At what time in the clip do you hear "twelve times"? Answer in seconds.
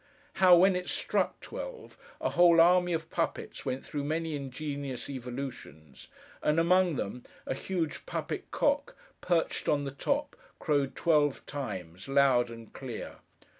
10.95-12.07